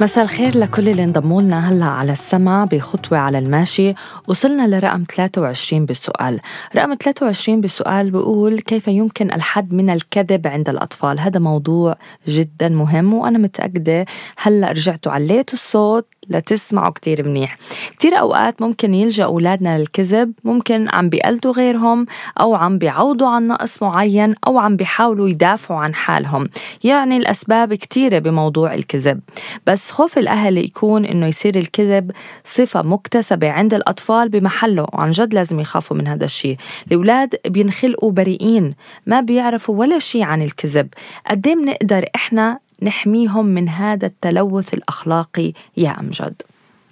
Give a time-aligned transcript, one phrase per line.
[0.00, 3.94] مساء الخير لكل اللي انضموا لنا هلا على السمع بخطوة على الماشي.
[4.28, 6.40] وصلنا لرقم 23 بالسؤال
[6.76, 11.96] رقم 23 بالسؤال بيقول كيف يمكن الحد من الكذب عند الأطفال؟ هذا موضوع
[12.28, 14.06] جدا مهم وأنا متأكدة
[14.38, 17.58] هلا رجعتوا عليتوا الصوت لتسمعوا كتير منيح.
[17.98, 22.06] كتير أوقات ممكن يلجأ أولادنا للكذب ممكن عم بيقلدوا غيرهم
[22.40, 26.48] أو عم بيعوضوا عن نقص معين أو عم بيحاولوا يدافعوا عن حالهم.
[26.84, 29.20] يعني الأسباب كتيرة بموضوع الكذب.
[29.66, 32.10] بس خوف الأهل يكون إنه يصير الكذب
[32.44, 36.56] صفة مكتسبة عند الأطفال بمحله وعن جد لازم يخافوا من هذا الشيء.
[36.86, 38.74] الأولاد بينخلقوا بريئين
[39.06, 40.88] ما بيعرفوا ولا شيء عن الكذب.
[41.30, 46.42] قد بنقدر إحنا نحميهم من هذا التلوث الأخلاقي؟ يا أمجد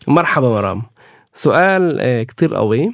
[0.07, 0.83] مرحبا مرام.
[1.35, 2.93] سؤال آه، كتير قوي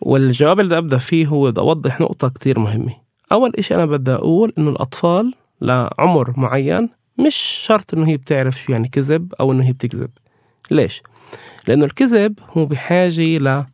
[0.00, 2.92] والجواب اللي أبدأ فيه هو بدي أوضح نقطة كتير مهمة.
[3.32, 8.72] أول إشي أنا بدي أقول إنه الأطفال لعمر معين مش شرط إنه هي بتعرف شو
[8.72, 10.10] يعني كذب أو إنه هي بتكذب.
[10.70, 11.02] ليش؟
[11.68, 13.64] لأنه الكذب هو بحاجة ل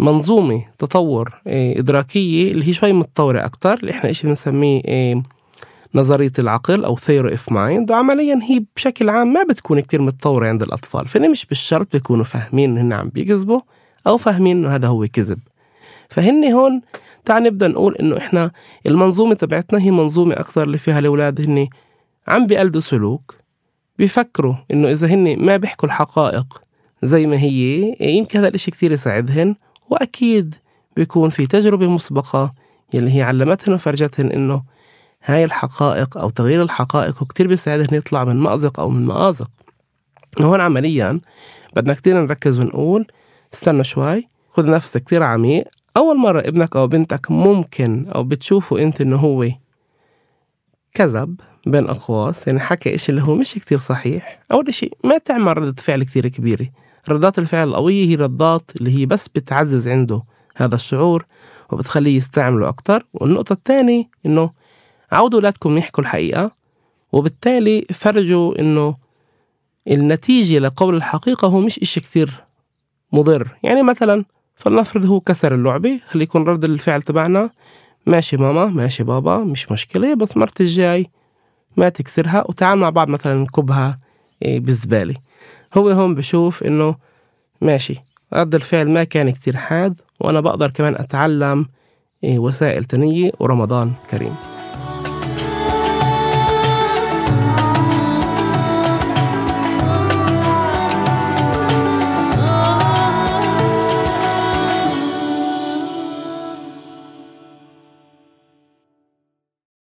[0.00, 5.22] منظومة تطور آه، إدراكية اللي هي شوي متطورة أكتر اللي إحنا إيش بنسميه آه،
[5.94, 7.90] نظرية العقل أو theory of mind.
[7.90, 11.08] وعمليا هي بشكل عام ما بتكون كتير متطورة عند الأطفال.
[11.08, 13.60] فهن مش بالشرط بيكونوا فاهمين إن عم بيكذبوا
[14.06, 15.38] أو فاهمين إنه هذا هو كذب.
[16.08, 16.80] فهن هون
[17.24, 18.50] تعال نبدأ نقول إنه إحنا
[18.86, 21.68] المنظومة تبعتنا هي منظومة أكثر اللي فيها الأولاد هن
[22.28, 23.34] عم بيقلدوا سلوك
[23.98, 26.62] بيفكروا إنه إذا هن ما بيحكوا الحقائق
[27.02, 29.56] زي ما هي يمكن هذا الإشي كتير يساعدهن
[29.90, 30.54] وأكيد
[30.96, 32.54] بيكون في تجربة مسبقة
[32.94, 34.62] يلي هي علمتهن وفرجتهن إنه
[35.24, 39.50] هاي الحقائق أو تغيير الحقائق وكتير بيساعد إنه يطلع من مأزق أو من مآزق.
[40.40, 41.20] هون عمليا
[41.76, 43.06] بدنا كتير نركز ونقول
[43.54, 45.64] استنى شوي خذ نفس كتير عميق
[45.96, 49.48] أول مرة ابنك أو بنتك ممكن أو بتشوفه أنت إنه هو
[50.94, 54.42] كذب بين أقواس يعني حكى إشي اللي هو مش كتير صحيح.
[54.52, 56.66] أول إشي ما تعمل ردة فعل كتير كبيرة.
[57.08, 60.22] ردات الفعل القوية هي ردات اللي هي بس بتعزز عنده
[60.56, 61.26] هذا الشعور
[61.70, 63.06] وبتخليه يستعمله أكتر.
[63.14, 64.50] والنقطة الثانية إنه
[65.12, 66.50] عودوا أولادكم يحكوا الحقيقة
[67.12, 68.96] وبالتالي فرجوا إنه
[69.88, 72.44] النتيجة لقول الحقيقة هو مش إشي كثير
[73.12, 73.48] مضر.
[73.62, 77.50] يعني مثلا فلنفرض هو كسر اللعبة خلي يكون رد الفعل تبعنا.
[78.06, 81.06] ماشي ماما ماشي بابا مش مشكلة بس مرت الجاي
[81.76, 83.98] ما تكسرها وتعال مع بعض مثلا نكبها
[84.42, 85.14] إيه، بالزبالة.
[85.74, 86.94] هو هون بشوف إنه
[87.60, 87.96] ماشي
[88.34, 91.66] رد الفعل ما كان كتير حاد وأنا بقدر كمان أتعلم
[92.24, 94.51] إيه، وسائل تانية ورمضان كريم.